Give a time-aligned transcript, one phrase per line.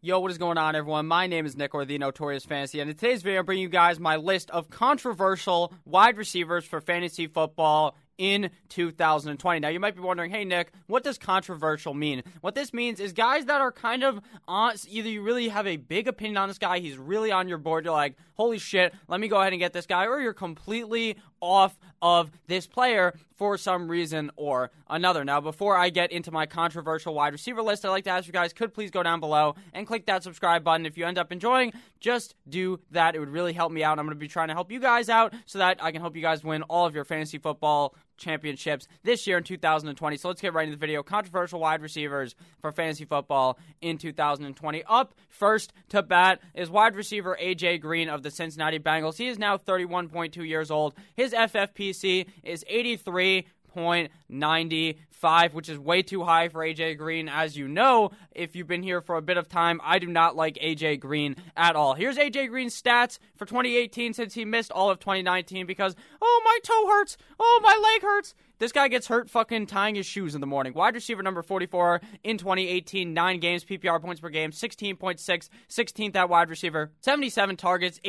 [0.00, 1.08] Yo, what is going on, everyone?
[1.08, 3.68] My name is Nick, or the Notorious Fantasy, and in today's video, I'm bringing you
[3.68, 9.58] guys my list of controversial wide receivers for fantasy football in 2020.
[9.58, 12.22] Now, you might be wondering, hey, Nick, what does controversial mean?
[12.42, 15.76] What this means is guys that are kind of on, either you really have a
[15.76, 19.18] big opinion on this guy, he's really on your board, you're like, holy shit, let
[19.18, 23.56] me go ahead and get this guy, or you're completely off of this player for
[23.56, 25.24] some reason or another.
[25.24, 28.32] Now, before I get into my controversial wide receiver list, I'd like to ask you
[28.32, 30.86] guys could please go down below and click that subscribe button.
[30.86, 33.14] If you end up enjoying, just do that.
[33.14, 33.98] It would really help me out.
[33.98, 36.16] I'm going to be trying to help you guys out so that I can help
[36.16, 40.16] you guys win all of your fantasy football championships this year in 2020.
[40.16, 41.02] So let's get right into the video.
[41.02, 44.84] Controversial wide receivers for fantasy football in 2020.
[44.84, 49.16] Up first to bat is wide receiver AJ Green of the Cincinnati Bengals.
[49.16, 50.94] He is now 31.2 years old.
[51.14, 53.46] His FFPC is 83.
[53.78, 57.28] 0.95, which is way too high for AJ Green.
[57.28, 60.36] As you know, if you've been here for a bit of time, I do not
[60.36, 61.94] like AJ Green at all.
[61.94, 66.58] Here's AJ Green's stats for 2018 since he missed all of 2019 because, oh, my
[66.62, 67.16] toe hurts.
[67.38, 68.34] Oh, my leg hurts.
[68.58, 70.72] This guy gets hurt fucking tying his shoes in the morning.
[70.72, 76.28] Wide receiver number 44 in 2018, 9 games, PPR points per game, 16.6, 16th at
[76.28, 78.00] wide receiver, 77 targets,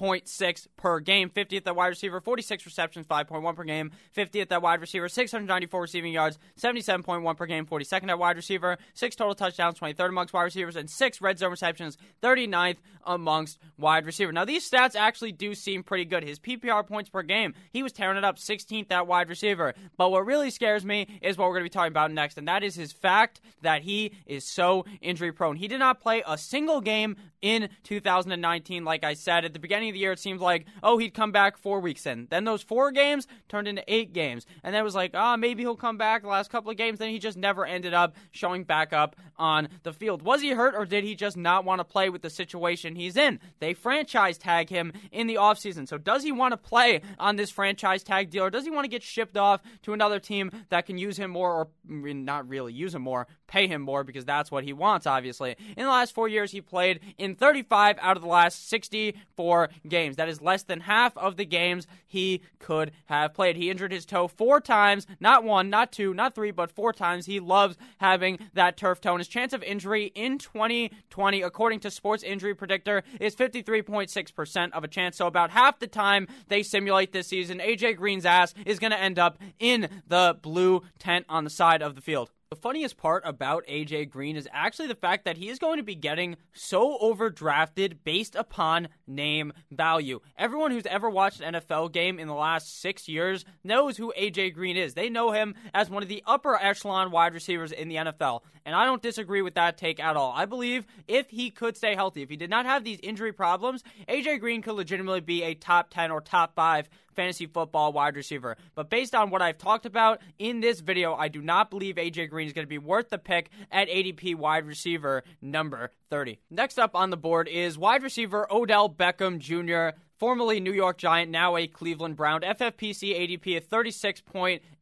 [0.00, 4.80] 8.6 per game, 50th at wide receiver, 46 receptions, 5.1 per game, 50th at wide
[4.80, 10.08] receiver, 694 receiving yards, 77.1 per game, 42nd at wide receiver, 6 total touchdowns, 23rd
[10.08, 14.32] amongst wide receivers, and 6 red zone receptions, 39th amongst wide receiver.
[14.32, 16.24] Now, these stats actually do seem pretty good.
[16.24, 19.74] His PPR points per game, he was tearing it up 16th at wide receiver.
[19.96, 22.48] But what really scares me is what we're going to be talking about next, and
[22.48, 25.56] that is his fact that he is so injury prone.
[25.56, 28.84] He did not play a single game in 2019.
[28.84, 31.32] Like I said, at the beginning of the year, it seemed like, oh, he'd come
[31.32, 32.26] back four weeks in.
[32.30, 34.46] Then those four games turned into eight games.
[34.62, 36.76] And then it was like, ah, oh, maybe he'll come back the last couple of
[36.76, 36.98] games.
[36.98, 40.22] Then he just never ended up showing back up on the field.
[40.22, 43.16] Was he hurt or did he just not want to play with the situation he's
[43.16, 43.40] in?
[43.58, 45.88] They franchise tag him in the offseason.
[45.88, 48.84] So does he want to play on this franchise tag deal or does he want
[48.84, 52.72] to get shipped off to another team that can use him more or not really
[52.72, 55.56] use him more, pay him more because that's what he wants, obviously.
[55.76, 60.16] In the last four years, he played in 35 out of the last 64 games.
[60.16, 63.56] That is less than half of the games he could have played.
[63.56, 67.26] He injured his toe four times, not one, not two, not three, but four times.
[67.26, 69.12] He loves having that turf toe.
[69.12, 74.84] And his chance of injury in 2020, according to Sports Injury Predictor, is 53.6% of
[74.84, 75.16] a chance.
[75.16, 79.00] So about half the time they simulate this season, AJ Green's ass is going to
[79.00, 82.30] end up in the blue tent on the side of the field.
[82.50, 85.84] The funniest part about AJ Green is actually the fact that he is going to
[85.84, 90.20] be getting so overdrafted based upon name value.
[90.38, 94.54] Everyone who's ever watched an NFL game in the last six years knows who AJ
[94.54, 94.94] Green is.
[94.94, 98.40] They know him as one of the upper echelon wide receivers in the NFL.
[98.64, 100.32] And I don't disagree with that take at all.
[100.34, 103.82] I believe if he could stay healthy, if he did not have these injury problems,
[104.08, 108.56] AJ Green could legitimately be a top 10 or top 5 fantasy football wide receiver.
[108.74, 112.30] But based on what I've talked about in this video, I do not believe AJ
[112.30, 116.38] Green is going to be worth the pick at ADP wide receiver number 30.
[116.50, 121.30] Next up on the board is wide receiver Odell Beckham Jr formerly New York Giant,
[121.30, 122.42] now a Cleveland Brown.
[122.42, 123.64] FFPC ADP at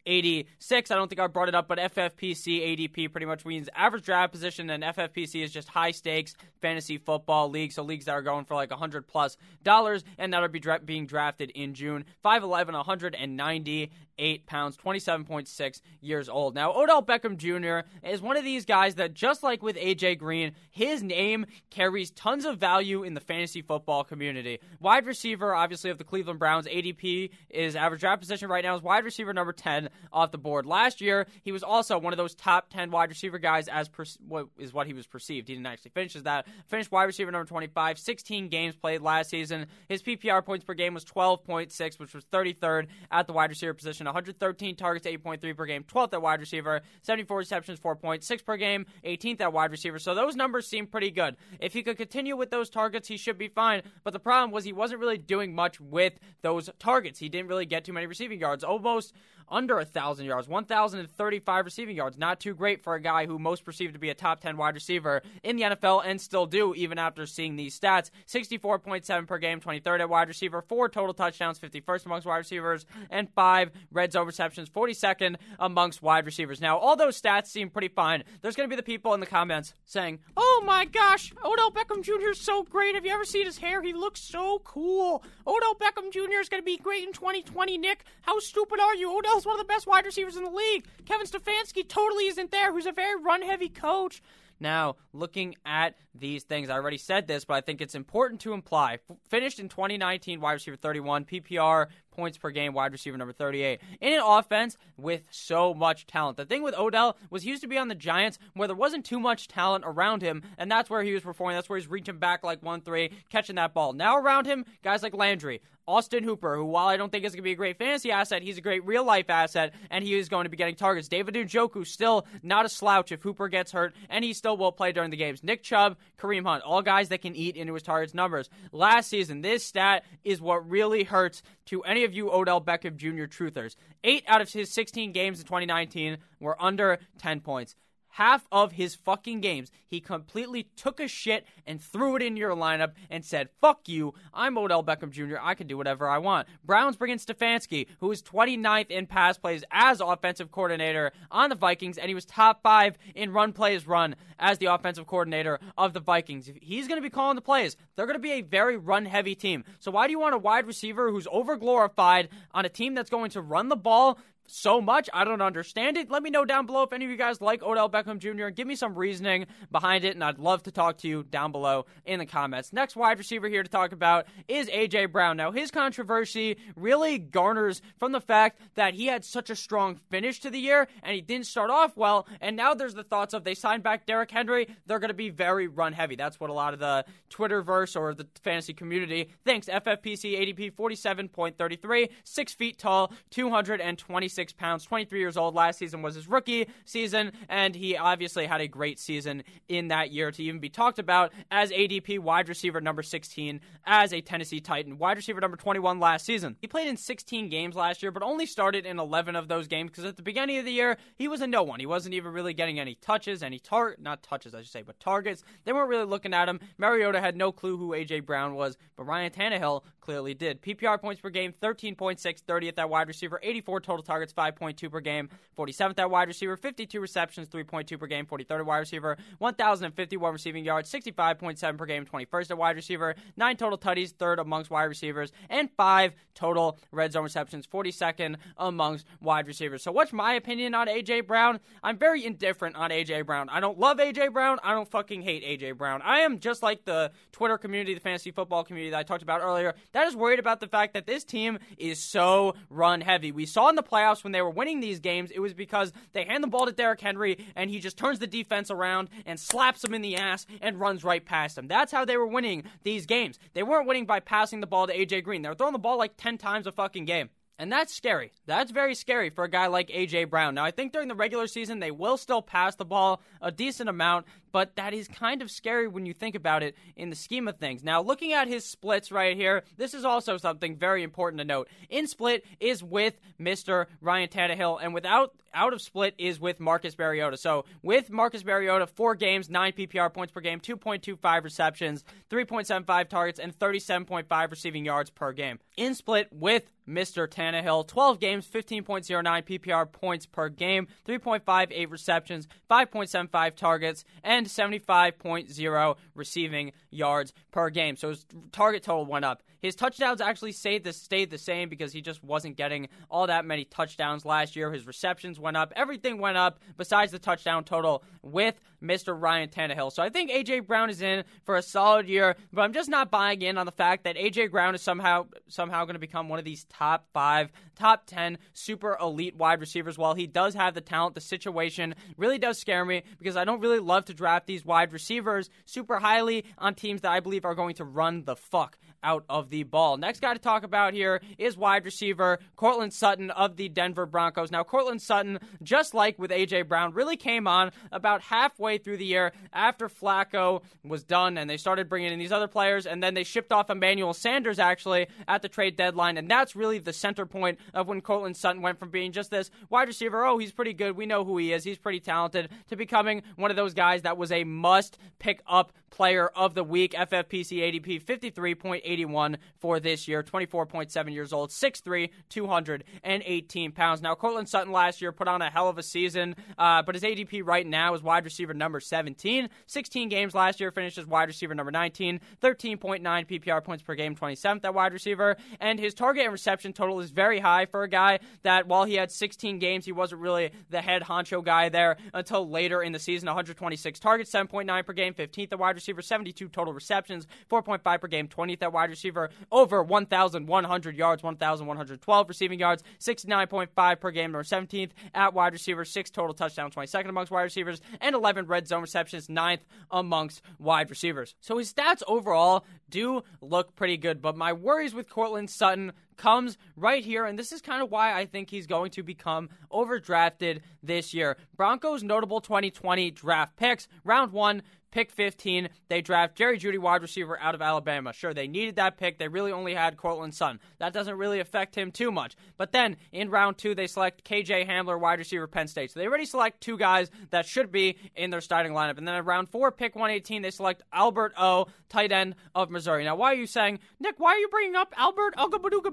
[0.08, 0.90] 36.86.
[0.90, 4.32] I don't think I brought it up, but FFPC ADP pretty much means average draft
[4.32, 7.74] position, and FFPC is just high stakes fantasy football leagues.
[7.74, 11.06] So leagues that are going for like 100 plus dollars, and that'll be dra- being
[11.06, 12.04] drafted in June.
[12.24, 16.54] 5'11, 198 pounds, 27.6 years old.
[16.54, 17.88] Now, Odell Beckham Jr.
[18.08, 22.44] is one of these guys that, just like with AJ Green, his name carries tons
[22.44, 24.58] of value in the fantasy football community.
[24.80, 26.66] Wide receiver, obviously, of the Cleveland Browns.
[26.66, 30.66] ADP is average draft position right now is wide receiver number 10 off the board.
[30.66, 34.04] Last year, he was also one of those top 10 wide receiver guys, as per-
[34.26, 35.48] what is what he was perceived.
[35.48, 36.46] He didn't actually finish as that.
[36.66, 39.66] Finished wide receiver number 25, 16 games played last season.
[39.88, 44.06] His PPR points per game was 12.6, which was 33rd at the wide receiver position.
[44.06, 49.40] 113 targets, 8.3 per game, 12th at wide receiver, 74 receptions, 4.6 per game, 18th
[49.40, 49.98] at wide receiver.
[49.98, 51.36] So those numbers seem pretty good.
[51.60, 53.82] If he could continue with those targets, he should be fine.
[54.04, 57.18] But the problem was he wasn't really doing much with those targets.
[57.18, 58.64] He didn't really get too many receiving yards.
[58.64, 59.12] Almost
[59.50, 62.18] under 1,000 yards, 1,035 receiving yards.
[62.18, 64.74] Not too great for a guy who most perceived to be a top 10 wide
[64.74, 68.10] receiver in the NFL and still do, even after seeing these stats.
[68.26, 73.28] 64.7 per game, 23rd at wide receiver, four total touchdowns, 51st amongst wide receivers, and
[73.34, 76.60] five red zone receptions, 42nd amongst wide receivers.
[76.60, 78.24] Now, all those stats seem pretty fine.
[78.42, 82.02] There's going to be the people in the comments saying, Oh my gosh, Odell Beckham
[82.02, 82.30] Jr.
[82.30, 82.94] is so great.
[82.94, 83.82] Have you ever seen his hair?
[83.82, 85.22] He looks so cool.
[85.46, 86.40] Odell Beckham Jr.
[86.40, 88.04] is going to be great in 2020, Nick.
[88.22, 89.16] How stupid are you?
[89.16, 90.86] Odell is one of the best wide receivers in the league.
[91.06, 94.20] Kevin Stefanski totally isn't there, who's a very run heavy coach.
[94.60, 98.52] Now, looking at these things, I already said this, but I think it's important to
[98.52, 98.94] imply.
[98.94, 101.86] F- finished in 2019, wide receiver 31, PPR
[102.18, 103.80] points per game, wide receiver number 38.
[104.00, 106.36] In an offense with so much talent.
[106.36, 109.04] The thing with Odell was he used to be on the Giants where there wasn't
[109.04, 111.56] too much talent around him, and that's where he was performing.
[111.56, 113.92] That's where he's reaching back like 1 3, catching that ball.
[113.92, 117.38] Now around him, guys like Landry, Austin Hooper, who while I don't think is going
[117.38, 120.28] to be a great fantasy asset, he's a great real life asset, and he is
[120.28, 121.08] going to be getting targets.
[121.08, 124.92] David Njoku still not a slouch if Hooper gets hurt, and he still will play
[124.92, 125.42] during the games.
[125.42, 128.50] Nick Chubb, Kareem Hunt, all guys that can eat into his targets numbers.
[128.70, 133.24] Last season, this stat is what really hurts to any of you Odell Beckham Jr.
[133.24, 133.76] truthers.
[134.04, 137.74] Eight out of his 16 games in 2019 were under 10 points
[138.10, 142.54] half of his fucking games, he completely took a shit and threw it in your
[142.54, 146.48] lineup and said, fuck you, I'm Odell Beckham Jr., I can do whatever I want.
[146.64, 151.56] Browns bring in Stefanski, who is 29th in pass plays as offensive coordinator on the
[151.56, 155.92] Vikings, and he was top five in run plays run as the offensive coordinator of
[155.92, 156.50] the Vikings.
[156.60, 157.76] He's going to be calling the plays.
[157.96, 159.64] They're going to be a very run heavy team.
[159.80, 163.10] So why do you want a wide receiver who's over glorified on a team that's
[163.10, 164.18] going to run the ball
[164.50, 165.08] so much.
[165.12, 166.10] I don't understand it.
[166.10, 168.48] Let me know down below if any of you guys like Odell Beckham Jr.
[168.48, 171.86] Give me some reasoning behind it, and I'd love to talk to you down below
[172.04, 172.72] in the comments.
[172.72, 175.06] Next wide receiver here to talk about is A.J.
[175.06, 175.36] Brown.
[175.36, 180.40] Now, his controversy really garners from the fact that he had such a strong finish
[180.40, 183.44] to the year, and he didn't start off well, and now there's the thoughts of
[183.44, 186.16] they signed back Derrick Henry, they're going to be very run heavy.
[186.16, 189.68] That's what a lot of the Twitterverse or the fantasy community thinks.
[189.68, 195.54] FFPC ADP 47.33, 6 feet tall, 226 106 pounds, 23 years old.
[195.54, 200.12] Last season was his rookie season, and he obviously had a great season in that
[200.12, 204.60] year to even be talked about as ADP wide receiver number 16 as a Tennessee
[204.60, 204.96] Titan.
[204.98, 206.56] Wide receiver number 21 last season.
[206.60, 209.90] He played in 16 games last year, but only started in 11 of those games
[209.90, 211.80] because at the beginning of the year, he was a no one.
[211.80, 215.00] He wasn't even really getting any touches, any tar not touches, I should say, but
[215.00, 215.42] targets.
[215.64, 216.60] They weren't really looking at him.
[216.78, 218.20] Mariota had no clue who A.J.
[218.20, 220.62] Brown was, but Ryan Tannehill clearly did.
[220.62, 225.00] PPR points per game, 13.6, 30th at that wide receiver, 84 total targets, 5.2 per
[225.00, 230.32] game, 47th at wide receiver, 52 receptions, 3.2 per game, 43rd at wide receiver, 1,051
[230.32, 234.84] receiving yards, 65.7 per game, 21st at wide receiver, 9 total tutties, 3rd amongst wide
[234.84, 239.82] receivers, and 5 total red zone receptions, 42nd amongst wide receivers.
[239.82, 241.22] So, what's my opinion on A.J.
[241.22, 241.60] Brown?
[241.82, 243.22] I'm very indifferent on A.J.
[243.22, 243.48] Brown.
[243.48, 244.28] I don't love A.J.
[244.28, 244.58] Brown.
[244.62, 245.72] I don't fucking hate A.J.
[245.72, 246.02] Brown.
[246.02, 249.40] I am just like the Twitter community, the fantasy football community that I talked about
[249.40, 253.32] earlier that is worried about the fact that this team is so run heavy.
[253.32, 256.24] We saw in the playoffs when they were winning these games, it was because they
[256.24, 259.82] hand the ball to Derrick Henry and he just turns the defense around and slaps
[259.82, 261.68] them in the ass and runs right past them.
[261.68, 263.38] That's how they were winning these games.
[263.54, 265.42] They weren't winning by passing the ball to AJ Green.
[265.42, 267.30] They were throwing the ball like 10 times a fucking game.
[267.60, 268.32] And that's scary.
[268.46, 270.24] That's very scary for a guy like A.J.
[270.24, 270.54] Brown.
[270.54, 273.88] Now, I think during the regular season, they will still pass the ball a decent
[273.88, 274.26] amount,
[274.58, 277.58] but that is kind of scary when you think about it in the scheme of
[277.58, 277.84] things.
[277.84, 281.68] Now, looking at his splits right here, this is also something very important to note.
[281.88, 283.86] In split is with Mr.
[284.00, 287.36] Ryan Tannehill, and without out of split is with Marcus Mariota.
[287.36, 293.38] So with Marcus Mariota, four games, nine PPR points per game, 2.25 receptions, 3.75 targets,
[293.38, 295.58] and 37.5 receiving yards per game.
[295.76, 297.28] In split with Mr.
[297.28, 306.72] Tannehill, 12 games, 15.09 PPR points per game, 3.58 receptions, 5.75 targets, and 75.0 receiving
[306.90, 307.96] yards per game.
[307.96, 309.42] So his target total went up.
[309.60, 313.44] His touchdowns actually stayed the, stayed the same because he just wasn't getting all that
[313.44, 314.72] many touchdowns last year.
[314.72, 315.72] His receptions went up.
[315.74, 319.20] Everything went up besides the touchdown total with Mr.
[319.20, 319.92] Ryan Tannehill.
[319.92, 320.60] So I think A.J.
[320.60, 323.72] Brown is in for a solid year, but I'm just not buying in on the
[323.72, 324.48] fact that A.J.
[324.48, 328.96] Brown is somehow somehow going to become one of these top five, top 10 super
[329.00, 329.98] elite wide receivers.
[329.98, 333.60] While he does have the talent, the situation really does scare me because I don't
[333.60, 337.54] really love to draft these wide receivers super highly on teams that I believe are
[337.54, 339.96] going to run the fuck out of the ball.
[339.96, 344.50] Next guy to talk about here is wide receiver Courtland Sutton of the Denver Broncos.
[344.50, 346.62] Now, Courtland Sutton, just like with A.J.
[346.62, 351.56] Brown, really came on about halfway through the year after Flacco was done and they
[351.56, 355.42] started bringing in these other players, and then they shipped off Emmanuel Sanders actually at
[355.42, 358.90] the trade deadline, and that's really the center point of when Courtland Sutton went from
[358.90, 361.78] being just this wide receiver, oh, he's pretty good, we know who he is, he's
[361.78, 366.28] pretty talented, to becoming one of those guys that was a must pick up Player
[366.28, 366.92] of the Week.
[366.92, 374.02] FFPC ADP 53.81 for this year, 24.7 years old, 6'3, 218 pounds.
[374.02, 377.04] Now, Courtland Sutton last year put on a hell of a season, uh, but his
[377.04, 379.48] ADP right now is wide receiver number 17.
[379.66, 384.14] 16 games last year, finished as wide receiver number 19, 13.9 PPR points per game,
[384.14, 387.88] 27th at wide receiver, and his target and reception total is very high for a
[387.88, 391.96] guy that while he had 16 games, he wasn't really the head honcho guy there
[392.14, 393.26] until later in the season.
[393.26, 398.28] 126 targets, 7.9 per game, 15th at wide receiver, 72 total receptions, 4.5 per game,
[398.28, 404.90] 20th at wide receiver, over 1,100 yards, 1,112 receiving yards, 69.5 per game, number 17th
[405.14, 409.28] at wide receiver, 6 total touchdowns, 22nd amongst wide receivers, and 11 red zone receptions,
[409.28, 411.34] 9th amongst wide receivers.
[411.40, 416.58] So his stats overall do look pretty good, but my worries with Courtland Sutton comes
[416.76, 420.60] right here, and this is kind of why I think he's going to become overdrafted
[420.82, 421.36] this year.
[421.56, 424.62] Broncos notable 2020 draft picks, round one,
[424.98, 428.12] pick 15, they draft Jerry Jeudy, wide receiver out of Alabama.
[428.12, 429.16] Sure, they needed that pick.
[429.16, 430.58] They really only had Courtland Sutton.
[430.80, 432.34] That doesn't really affect him too much.
[432.56, 435.92] But then in round two, they select KJ Hamler, wide receiver, Penn State.
[435.92, 438.98] So they already select two guys that should be in their starting lineup.
[438.98, 443.04] And then in round four, pick 118, they select Albert O, tight end of Missouri.
[443.04, 445.36] Now, why are you saying, Nick, why are you bringing up Albert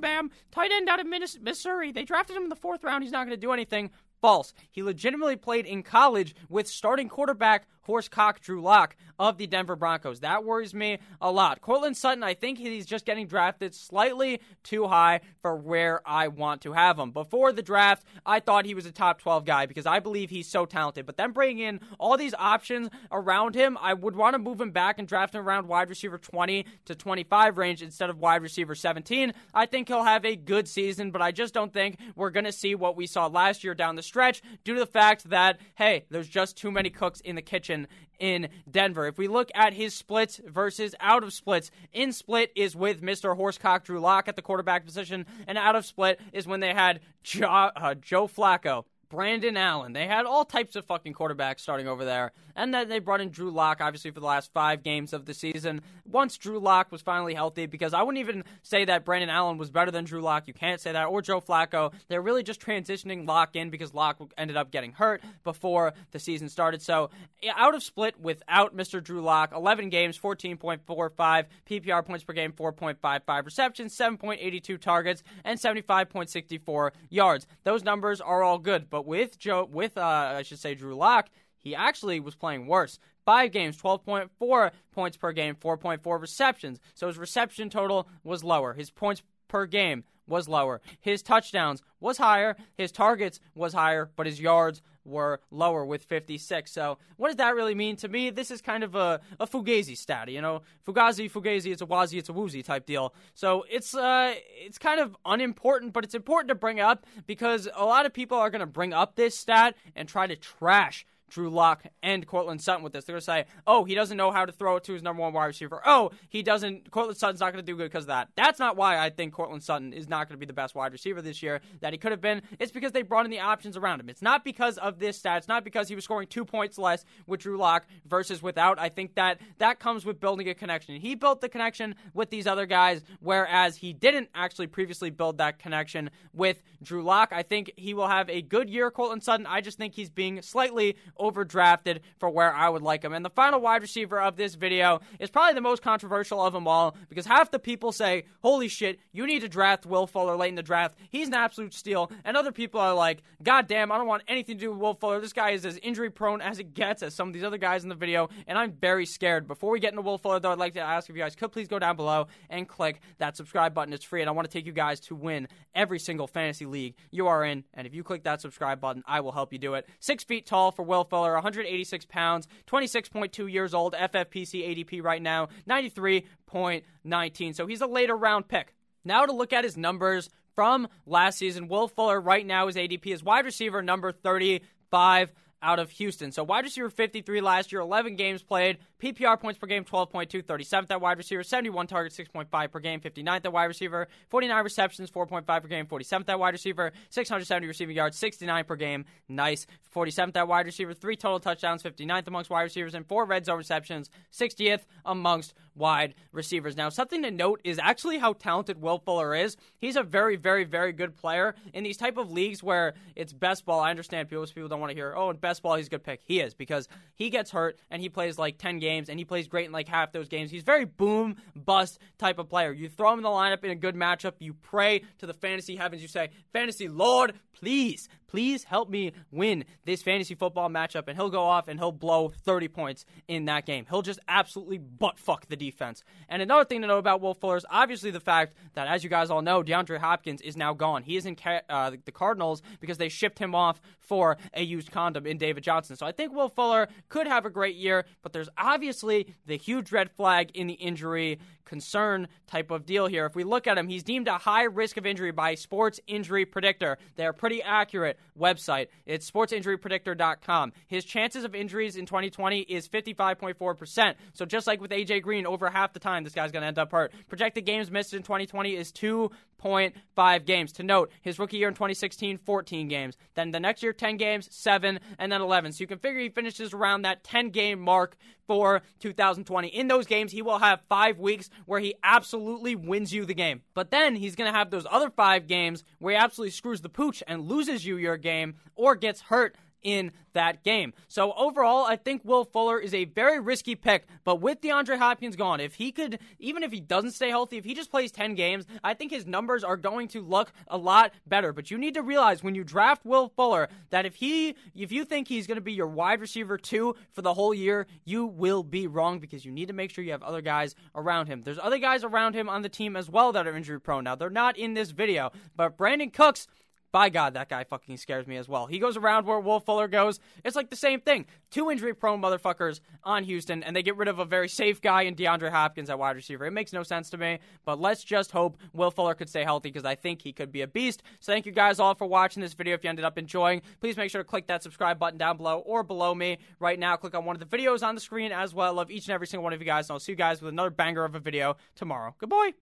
[0.02, 1.92] Bam, tight end out of Missouri?
[1.92, 3.04] They drafted him in the fourth round.
[3.04, 3.92] He's not going to do anything.
[4.26, 4.56] False.
[4.72, 10.22] He legitimately played in college with starting quarterback horsecock Drew Lock of the Denver Broncos.
[10.22, 11.62] That worries me a lot.
[11.62, 16.62] Courtland Sutton, I think he's just getting drafted slightly too high for where I want
[16.62, 17.12] to have him.
[17.12, 20.48] Before the draft, I thought he was a top 12 guy because I believe he's
[20.48, 21.06] so talented.
[21.06, 24.72] But then bringing in all these options around him, I would want to move him
[24.72, 28.76] back and draft him around wide receiver 20 to 25 range instead of wide receiver
[28.76, 29.34] 17.
[29.54, 32.52] I think he'll have a good season, but I just don't think we're going to
[32.52, 34.15] see what we saw last year down the stretch
[34.64, 37.88] due to the fact that, hey, there's just too many cooks in the kitchen
[38.20, 39.08] in Denver.
[39.08, 43.38] If we look at his splits versus out of splits, in split is with Mr.
[43.38, 47.02] Horsecock Drew Lock at the quarterback position, and out of split is when they had
[47.24, 48.86] jo- uh, Joe Flacco.
[49.16, 49.94] Brandon Allen.
[49.94, 52.34] They had all types of fucking quarterbacks starting over there.
[52.58, 55.34] And then they brought in Drew Lock, obviously, for the last five games of the
[55.34, 55.82] season.
[56.06, 59.72] Once Drew Lock was finally healthy, because I wouldn't even say that Brandon Allen was
[59.72, 60.48] better than Drew Lock.
[60.48, 61.06] You can't say that.
[61.06, 61.94] Or Joe Flacco.
[62.08, 66.50] They're really just transitioning Lock in because Lock ended up getting hurt before the season
[66.50, 66.82] started.
[66.82, 67.10] So
[67.56, 69.04] out of split without Mr.
[69.04, 76.92] Drew Lock, 11 games, 14.45 PPR points per game, 4.55 receptions, 7.82 targets, and 75.64
[77.10, 77.48] yards.
[77.64, 78.90] Those numbers are all good.
[78.90, 80.02] But with Joe, with uh,
[80.38, 83.00] I should say Drew Lock, he actually was playing worse.
[83.26, 86.80] Five games, 12.4 points per game, 4.4 receptions.
[86.94, 88.74] So his reception total was lower.
[88.74, 90.82] His points per game was lower.
[91.00, 92.56] His touchdowns was higher.
[92.78, 96.72] His targets was higher, but his yards were lower with 56.
[96.72, 98.32] So what does that really mean to me?
[98.32, 100.64] This is kind of a, a Fugazi stat, you know?
[100.86, 103.14] Fugazi, Fugazi, it's a wazi, it's a woozy type deal.
[103.36, 107.86] So it's uh it's kind of unimportant, but it's important to bring up because a
[107.86, 111.50] lot of people are going to bring up this stat and try to trash Drew
[111.50, 113.06] Lock and Courtland Sutton with this.
[113.06, 115.22] They're going to say, oh, he doesn't know how to throw it to his number
[115.22, 115.82] one wide receiver.
[115.86, 118.30] Oh, he doesn't, Courtland Sutton's not going to do good because of that.
[118.36, 120.92] That's not why I think Courtland Sutton is not going to be the best wide
[120.92, 122.42] receiver this year that he could have been.
[122.60, 124.10] It's because they brought in the options around him.
[124.10, 125.40] It's not because of this stat.
[125.40, 128.80] It's not because he was scoring two points less with Drew Lock versus without.
[128.80, 131.00] I think that that comes with building a connection.
[131.00, 135.60] He built the connection with these other guys, whereas he didn't actually previously build that
[135.60, 137.32] connection with Drew Lock.
[137.32, 139.46] I think he will have a good year, Courtland Sutton.
[139.46, 143.14] I just think he's being slightly overdrafted for where I would like him.
[143.14, 146.68] And the final wide receiver of this video is probably the most controversial of them
[146.68, 150.50] all because half the people say, holy shit, you need to draft Will Fuller late
[150.50, 150.98] in the draft.
[151.10, 152.12] He's an absolute steal.
[152.24, 154.94] And other people are like, God damn, I don't want anything to do with Will
[154.94, 155.20] Fuller.
[155.20, 157.84] This guy is as injury prone as it gets as some of these other guys
[157.84, 158.30] in the video.
[158.48, 159.48] And I'm very scared.
[159.48, 161.52] Before we get into Will Fuller, though, I'd like to ask if you guys could
[161.52, 163.94] please go down below and click that subscribe button.
[163.94, 164.22] It's free.
[164.22, 167.44] And I want to take you guys to win every single fantasy league you are
[167.46, 167.64] in.
[167.74, 169.88] And if you click that subscribe button, I will help you do it.
[170.00, 175.22] Six feet tall for Will Fuller, 186 186 pounds, 26.2 years old, FFPC ADP right
[175.22, 177.56] now, 93.19.
[177.56, 178.74] So he's a later round pick.
[179.04, 183.08] Now to look at his numbers from last season, Will Fuller right now is ADP
[183.08, 185.32] is wide receiver number 35
[185.62, 186.32] out of Houston.
[186.32, 190.92] So wide receiver 53 last year, 11 games played, PPR points per game 12.2, 37th
[190.92, 195.46] at wide receiver, 71 targets, 6.5 per game, 59th at wide receiver, 49 receptions, 4.5
[195.46, 199.66] per game, 47th at wide receiver, 670 receiving yards, 69 per game, nice.
[199.94, 203.58] 47th at wide receiver, three total touchdowns, 59th amongst wide receivers, and four red zone
[203.58, 206.76] receptions, 60th amongst wide receivers.
[206.76, 209.58] Now, something to note is actually how talented Will Fuller is.
[209.78, 213.66] He's a very, very, very good player in these type of leagues where it's best
[213.66, 213.80] ball.
[213.80, 216.04] I understand people, people don't want to hear, oh, in best ball he's a good
[216.04, 216.22] pick.
[216.24, 219.48] He is because he gets hurt and he plays like 10 games and he plays
[219.48, 220.52] great in like half those games.
[220.52, 222.72] He's very boom bust type of player.
[222.72, 225.76] You throw him in the lineup in a good matchup, you pray to the fantasy
[225.76, 231.08] heavens, you say, fantasy Lord, please, please help me win this fantasy football matchup.
[231.08, 233.86] And he'll go off and he'll blow 30 points in that game.
[233.90, 236.04] He'll just absolutely butt fuck the defense.
[236.30, 239.10] And another thing to know about Will Fuller is obviously the fact that, as you
[239.10, 241.04] guys all know, DeAndre Hopkins is now gone.
[241.04, 241.36] He is in
[241.70, 245.96] uh, the Cardinals because they shipped him off for a used condom in David Johnson.
[245.96, 249.92] So I think Will Fuller could have a great year, but there's obviously the huge
[249.92, 253.26] red flag in the injury concern type of deal here.
[253.26, 256.46] If we look at him, he's deemed a high risk of injury by Sports Injury
[256.46, 256.98] Predictor.
[257.16, 258.88] They're a pretty accurate website.
[259.06, 260.74] It's sportsinjurypredictor.com.
[260.88, 264.16] His chances of injuries in 2020 is 55.4%.
[264.34, 266.78] So just like with AJ Green, over half the time this guy's going to end
[266.78, 267.14] up hurt.
[267.30, 270.74] Projected games missed in 2020 is 2.5 games.
[270.74, 273.18] To note, his rookie year in 2016, 14 games.
[273.36, 275.72] Then the next year, 10 games, 7, and then 11.
[275.72, 279.70] So you can figure he finishes around that 10 game mark for 2020.
[279.70, 283.62] In those games, he will have five weeks where he absolutely wins you the game.
[283.74, 286.90] But then he's going to have those other five games where he absolutely screws the
[286.90, 290.94] pooch and loses you your game or gets hurt in that game.
[291.08, 294.06] So overall, I think Will Fuller is a very risky pick.
[294.26, 297.64] But with DeAndre Hopkins gone, if he could, even if he doesn't stay healthy, if
[297.64, 301.14] he just plays 10 games, I think his numbers are going to look a lot
[301.26, 301.54] better.
[301.54, 305.06] But you need to realize when you draft Will Fuller that if he, if you
[305.06, 308.64] think he's going to be your wide receiver two for the whole year, you will
[308.64, 311.44] be wrong because you need to make sure you have other guys around him.
[311.44, 314.04] There's other guys around him on the team as well that are injury prone.
[314.04, 316.48] Now they're not in this video, but Brandin Cooks
[316.96, 318.68] by God, that guy fucking scares me as well.
[318.68, 320.22] He goes around where Will Fuller goes.
[320.46, 321.26] It's like the same thing.
[321.52, 325.02] Two injury prone motherfuckers on Houston, and they get rid of a very safe guy
[325.02, 326.46] in DeAndre Hopkins at wide receiver.
[326.46, 329.68] It makes no sense to me, but let's just hope Will Fuller could stay healthy
[329.72, 331.04] because I think he could be a beast.
[331.20, 332.76] So thank you guys all for watching this video.
[332.76, 335.60] If you ended up enjoying, please make sure to click that subscribe button down below
[335.66, 336.96] or below me right now.
[336.96, 338.68] Click on one of the videos on the screen as well.
[338.68, 340.42] I love each and every single one of you guys, and I'll see you guys
[340.42, 342.16] with another banger of a video tomorrow.
[342.20, 342.56] Goodbye.